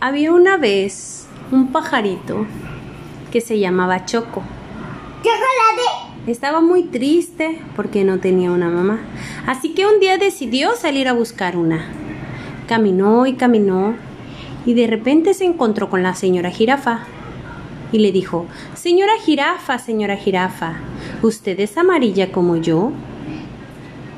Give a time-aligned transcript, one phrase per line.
[0.00, 2.46] Había una vez un pajarito
[3.32, 4.44] que se llamaba Choco.
[5.24, 6.30] ¡Chocolate!
[6.30, 9.00] Estaba muy triste porque no tenía una mamá.
[9.44, 11.84] Así que un día decidió salir a buscar una.
[12.68, 13.96] Caminó y caminó
[14.64, 17.00] y de repente se encontró con la señora jirafa
[17.90, 18.46] y le dijo,
[18.76, 20.74] Señora jirafa, señora jirafa,
[21.22, 22.92] ¿usted es amarilla como yo?